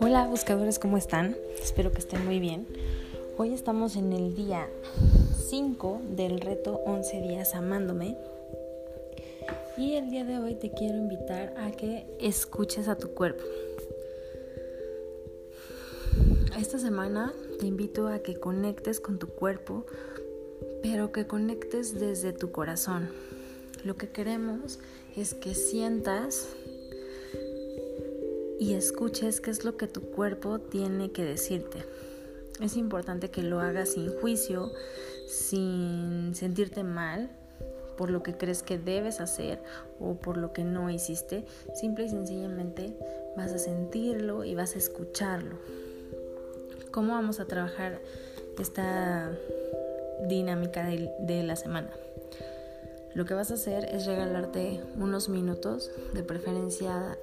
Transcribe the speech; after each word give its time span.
Hola 0.00 0.26
buscadores, 0.28 0.80
¿cómo 0.80 0.96
están? 0.96 1.36
Espero 1.62 1.92
que 1.92 1.98
estén 1.98 2.24
muy 2.24 2.40
bien. 2.40 2.66
Hoy 3.36 3.54
estamos 3.54 3.94
en 3.94 4.12
el 4.12 4.34
día 4.34 4.68
5 5.48 6.02
del 6.16 6.40
reto 6.40 6.80
11 6.86 7.20
días 7.20 7.54
amándome. 7.54 8.16
Y 9.76 9.94
el 9.94 10.10
día 10.10 10.24
de 10.24 10.38
hoy 10.38 10.56
te 10.56 10.72
quiero 10.72 10.96
invitar 10.96 11.54
a 11.56 11.70
que 11.70 12.06
escuches 12.18 12.88
a 12.88 12.96
tu 12.96 13.10
cuerpo. 13.10 13.44
Esta 16.58 16.80
semana 16.80 17.32
te 17.60 17.66
invito 17.66 18.08
a 18.08 18.18
que 18.18 18.40
conectes 18.40 18.98
con 18.98 19.20
tu 19.20 19.28
cuerpo, 19.28 19.86
pero 20.82 21.12
que 21.12 21.28
conectes 21.28 22.00
desde 22.00 22.32
tu 22.32 22.50
corazón. 22.50 23.10
Lo 23.84 23.96
que 23.96 24.08
queremos 24.10 24.80
es 25.20 25.34
que 25.34 25.54
sientas 25.54 26.48
y 28.58 28.72
escuches 28.72 29.42
qué 29.42 29.50
es 29.50 29.64
lo 29.64 29.76
que 29.76 29.86
tu 29.86 30.00
cuerpo 30.00 30.60
tiene 30.60 31.12
que 31.12 31.22
decirte. 31.22 31.84
Es 32.60 32.76
importante 32.76 33.30
que 33.30 33.42
lo 33.42 33.60
hagas 33.60 33.90
sin 33.90 34.10
juicio, 34.18 34.70
sin 35.26 36.34
sentirte 36.34 36.84
mal 36.84 37.30
por 37.98 38.10
lo 38.10 38.22
que 38.22 38.38
crees 38.38 38.62
que 38.62 38.78
debes 38.78 39.20
hacer 39.20 39.62
o 39.98 40.14
por 40.14 40.38
lo 40.38 40.54
que 40.54 40.64
no 40.64 40.88
hiciste. 40.88 41.44
Simple 41.74 42.06
y 42.06 42.08
sencillamente 42.08 42.96
vas 43.36 43.52
a 43.52 43.58
sentirlo 43.58 44.44
y 44.44 44.54
vas 44.54 44.74
a 44.74 44.78
escucharlo. 44.78 45.58
¿Cómo 46.92 47.12
vamos 47.12 47.40
a 47.40 47.44
trabajar 47.44 48.00
esta 48.58 49.30
dinámica 50.26 50.86
de, 50.86 51.10
de 51.20 51.42
la 51.42 51.56
semana? 51.56 51.90
Lo 53.14 53.24
que 53.24 53.34
vas 53.34 53.50
a 53.50 53.54
hacer 53.54 53.84
es 53.86 54.06
regalarte 54.06 54.80
unos 54.96 55.28
minutos, 55.28 55.90
de 56.14 56.22
preferencia 56.22 57.18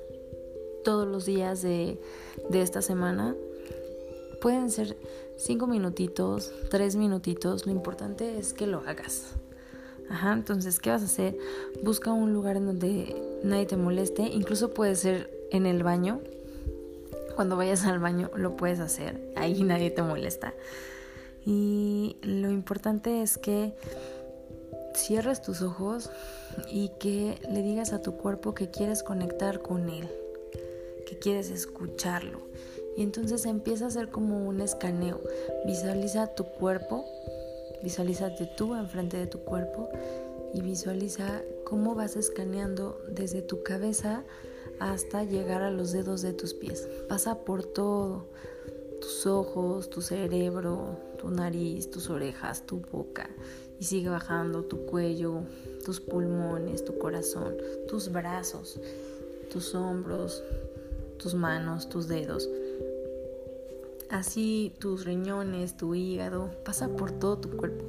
todos 0.84 1.08
los 1.08 1.26
días 1.26 1.62
de, 1.62 1.99
esta 2.52 2.82
semana. 2.82 3.35
Pueden 4.41 4.70
ser 4.70 4.98
cinco 5.38 5.65
minutitos, 5.65 6.52
tres 6.70 6.96
minutitos, 6.96 7.65
lo 7.65 7.71
importante 7.71 8.38
es 8.38 8.54
que 8.54 8.68
lo 8.68 8.80
hagas. 8.80 9.34
Ajá, 10.10 10.34
entonces, 10.34 10.80
¿qué 10.80 10.90
vas 10.90 11.02
a 11.02 11.05
hacer? 11.05 11.38
Busca 11.84 12.12
un 12.12 12.34
lugar 12.34 12.58
en 12.58 12.65
donde 12.65 13.40
nadie 13.43 13.65
te 13.65 13.77
moleste, 13.77 14.24
incluso 14.24 14.74
puede 14.74 14.96
ser 14.96 15.30
en 15.52 15.65
el 15.65 15.84
baño. 15.84 16.21
Cuando 17.35 17.55
vayas 17.55 17.85
al 17.85 17.99
baño 17.99 18.32
lo 18.35 18.58
puedes 18.58 18.80
hacer, 18.80 19.32
ahí 19.35 19.63
nadie 19.63 19.91
te 19.91 20.02
molesta. 20.02 20.54
Y 21.46 22.18
lo 22.21 22.49
importante 22.49 23.21
es 23.21 23.38
que 23.38 23.74
cierres 24.98 25.41
tus 25.41 25.62
ojos 25.62 26.09
y 26.70 26.90
que 26.99 27.37
le 27.49 27.62
digas 27.62 27.93
a 27.93 28.01
tu 28.01 28.17
cuerpo 28.17 28.53
que 28.53 28.70
quieres 28.70 29.03
conectar 29.03 29.62
con 29.62 29.90
él 29.90 30.09
que 31.07 31.17
quieres 31.17 31.49
escucharlo. 31.49 32.40
Y 32.95 33.03
entonces 33.03 33.45
empieza 33.45 33.85
a 33.85 33.87
hacer 33.87 34.09
como 34.09 34.45
un 34.45 34.62
escaneo. 34.62 35.21
Visualiza 35.65 36.27
tu 36.35 36.43
cuerpo, 36.45 37.05
visualízate 37.81 38.49
tú 38.57 38.75
enfrente 38.75 39.18
de 39.18 39.27
tu 39.27 39.40
cuerpo 39.40 39.90
y 40.53 40.62
visualiza 40.62 41.41
cómo 41.63 41.95
vas 41.95 42.15
escaneando 42.15 42.99
desde 43.09 43.41
tu 43.41 43.63
cabeza 43.63 44.23
hasta 44.79 45.23
llegar 45.23 45.62
a 45.62 45.71
los 45.71 45.91
dedos 45.91 46.21
de 46.21 46.34
tus 46.34 46.53
pies. 46.53 46.87
Pasa 47.07 47.40
por 47.40 47.63
todo, 47.63 48.25
tus 48.99 49.25
ojos, 49.25 49.90
tu 49.90 50.01
cerebro, 50.01 50.98
tu 51.18 51.29
nariz, 51.29 51.90
tus 51.90 52.10
orejas, 52.10 52.65
tu 52.65 52.82
boca 52.91 53.29
y 53.79 53.85
sigue 53.85 54.10
bajando 54.10 54.63
tu 54.63 54.85
cuello, 54.85 55.41
tus 55.85 55.99
pulmones, 55.99 56.84
tu 56.84 56.98
corazón, 56.98 57.55
tus 57.87 58.12
brazos, 58.12 58.79
tus 59.51 59.76
hombros, 59.76 60.43
tus 61.18 61.34
manos, 61.34 61.90
tus 61.90 62.07
dedos. 62.07 62.49
Así 64.09 64.74
tus 64.79 65.06
riñones, 65.06 65.75
tu 65.75 65.94
hígado, 65.94 66.52
pasa 66.64 66.88
por 66.88 67.12
todo 67.12 67.38
tu 67.38 67.50
cuerpo. 67.58 67.86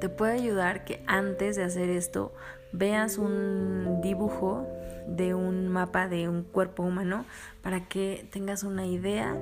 Te 0.00 0.08
puede 0.08 0.34
ayudar 0.34 0.84
que 0.84 1.02
antes 1.06 1.56
de 1.56 1.64
hacer 1.64 1.88
esto 1.88 2.32
veas 2.72 3.18
un 3.18 4.00
dibujo 4.02 4.66
de 5.06 5.34
un 5.34 5.68
mapa 5.68 6.08
de 6.08 6.28
un 6.28 6.42
cuerpo 6.42 6.82
humano 6.82 7.24
para 7.62 7.88
que 7.88 8.26
tengas 8.30 8.62
una 8.62 8.86
idea 8.86 9.36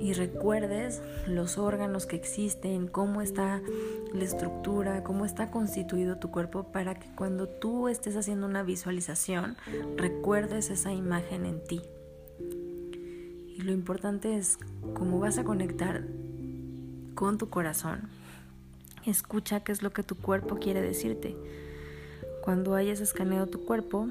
y 0.00 0.12
recuerdes 0.12 1.02
los 1.26 1.58
órganos 1.58 2.06
que 2.06 2.16
existen, 2.16 2.86
cómo 2.86 3.22
está 3.22 3.62
la 4.12 4.24
estructura, 4.24 5.02
cómo 5.02 5.24
está 5.24 5.50
constituido 5.50 6.18
tu 6.18 6.30
cuerpo 6.30 6.64
para 6.72 6.94
que 6.94 7.08
cuando 7.14 7.48
tú 7.48 7.88
estés 7.88 8.16
haciendo 8.16 8.46
una 8.46 8.62
visualización 8.62 9.56
recuerdes 9.96 10.70
esa 10.70 10.92
imagen 10.92 11.46
en 11.46 11.64
ti. 11.64 11.82
Y 13.48 13.62
lo 13.62 13.72
importante 13.72 14.36
es 14.36 14.58
cómo 14.94 15.18
vas 15.18 15.38
a 15.38 15.44
conectar 15.44 16.04
con 17.14 17.38
tu 17.38 17.48
corazón. 17.48 18.10
Escucha 19.06 19.60
qué 19.60 19.72
es 19.72 19.82
lo 19.82 19.92
que 19.92 20.02
tu 20.02 20.16
cuerpo 20.16 20.56
quiere 20.56 20.82
decirte. 20.82 21.36
Cuando 22.42 22.74
hayas 22.74 23.00
escaneado 23.00 23.46
tu 23.46 23.64
cuerpo, 23.64 24.08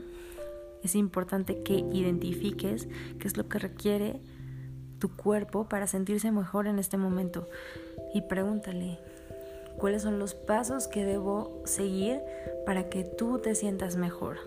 es 0.83 0.95
importante 0.95 1.61
que 1.63 1.73
identifiques 1.73 2.87
qué 3.19 3.27
es 3.27 3.37
lo 3.37 3.47
que 3.47 3.59
requiere 3.59 4.19
tu 5.05 5.15
cuerpo 5.15 5.65
para 5.69 5.85
sentirse 5.85 6.31
mejor 6.31 6.65
en 6.65 6.79
este 6.79 6.97
momento. 6.97 7.47
Y 8.15 8.21
pregúntale, 8.21 8.97
¿cuáles 9.77 10.01
son 10.01 10.17
los 10.17 10.33
pasos 10.33 10.87
que 10.87 11.05
debo 11.05 11.61
seguir 11.65 12.21
para 12.65 12.89
que 12.89 13.03
tú 13.03 13.37
te 13.37 13.53
sientas 13.53 13.97
mejor? 13.97 14.37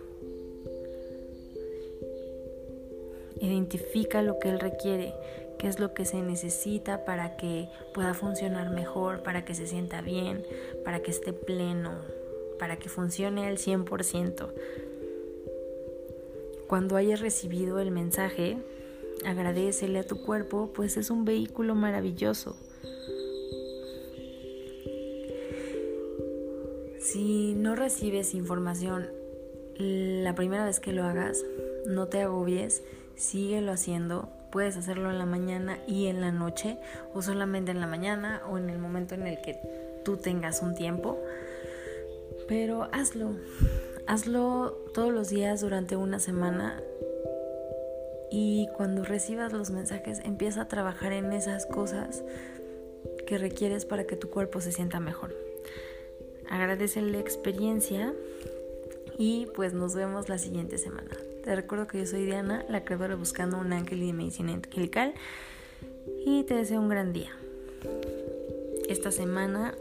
Identifica 3.40 4.20
lo 4.20 4.40
que 4.40 4.48
Él 4.48 4.58
requiere, 4.58 5.14
qué 5.60 5.68
es 5.68 5.78
lo 5.78 5.94
que 5.94 6.04
se 6.04 6.20
necesita 6.22 7.04
para 7.04 7.36
que 7.36 7.68
pueda 7.94 8.14
funcionar 8.14 8.70
mejor, 8.70 9.22
para 9.22 9.44
que 9.44 9.54
se 9.54 9.68
sienta 9.68 10.00
bien, 10.00 10.44
para 10.84 11.02
que 11.02 11.12
esté 11.12 11.32
pleno, 11.32 11.92
para 12.58 12.78
que 12.78 12.88
funcione 12.88 13.46
al 13.46 13.58
100%. 13.58 14.48
Cuando 16.66 16.96
hayas 16.96 17.20
recibido 17.20 17.78
el 17.78 17.92
mensaje, 17.92 18.58
agradecele 19.24 20.00
a 20.00 20.06
tu 20.06 20.22
cuerpo, 20.22 20.72
pues 20.74 20.96
es 20.96 21.10
un 21.10 21.24
vehículo 21.24 21.74
maravilloso. 21.74 22.56
Si 27.00 27.54
no 27.54 27.74
recibes 27.74 28.34
información 28.34 29.08
la 29.78 30.34
primera 30.34 30.64
vez 30.64 30.80
que 30.80 30.92
lo 30.92 31.04
hagas, 31.04 31.44
no 31.86 32.08
te 32.08 32.22
agobies 32.22 32.82
síguelo 33.18 33.72
haciendo. 33.72 34.28
Puedes 34.50 34.76
hacerlo 34.76 35.10
en 35.10 35.18
la 35.18 35.26
mañana 35.26 35.78
y 35.86 36.06
en 36.06 36.20
la 36.20 36.32
noche, 36.32 36.78
o 37.12 37.20
solamente 37.20 37.70
en 37.70 37.80
la 37.80 37.86
mañana 37.86 38.40
o 38.50 38.56
en 38.56 38.70
el 38.70 38.78
momento 38.78 39.14
en 39.14 39.26
el 39.26 39.40
que 39.42 39.58
tú 40.04 40.16
tengas 40.16 40.62
un 40.62 40.74
tiempo. 40.74 41.18
Pero 42.48 42.88
hazlo, 42.92 43.32
hazlo 44.06 44.72
todos 44.94 45.12
los 45.12 45.28
días 45.28 45.60
durante 45.60 45.96
una 45.96 46.18
semana 46.18 46.80
y 48.30 48.68
cuando 48.76 49.04
recibas 49.04 49.52
los 49.52 49.70
mensajes 49.70 50.20
empieza 50.24 50.62
a 50.62 50.68
trabajar 50.68 51.12
en 51.12 51.32
esas 51.32 51.66
cosas 51.66 52.22
que 53.26 53.38
requieres 53.38 53.84
para 53.84 54.04
que 54.04 54.16
tu 54.16 54.28
cuerpo 54.28 54.60
se 54.60 54.72
sienta 54.72 55.00
mejor. 55.00 55.34
Agradece 56.48 57.02
la 57.02 57.18
experiencia 57.18 58.14
y 59.18 59.46
pues 59.54 59.74
nos 59.74 59.94
vemos 59.94 60.28
la 60.28 60.38
siguiente 60.38 60.78
semana. 60.78 61.10
Te 61.44 61.54
recuerdo 61.54 61.86
que 61.86 61.98
yo 61.98 62.06
soy 62.06 62.24
Diana, 62.24 62.64
la 62.68 62.84
creadora 62.84 63.16
Buscando 63.16 63.58
un 63.58 63.72
Ángel 63.72 64.00
de 64.00 64.12
Medicina 64.12 64.52
Angelical 64.52 65.14
y 66.24 66.44
te 66.44 66.54
deseo 66.54 66.80
un 66.80 66.88
gran 66.88 67.12
día. 67.12 67.30
Esta 68.88 69.10
semana 69.10 69.74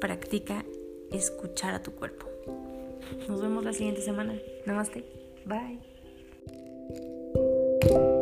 practica 0.00 0.64
escuchar 1.10 1.74
a 1.74 1.82
tu 1.82 1.92
cuerpo. 1.92 2.26
Nos 3.28 3.40
vemos 3.40 3.64
la 3.64 3.72
siguiente 3.72 4.02
semana. 4.02 4.34
Namaste. 4.66 5.04
Bye. 5.46 5.78
thank 7.82 7.96
you. 7.96 8.21